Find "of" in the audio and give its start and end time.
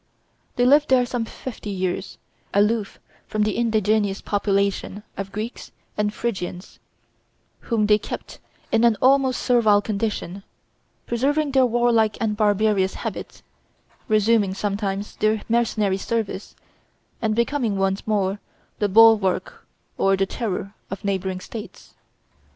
5.15-5.31, 20.89-21.05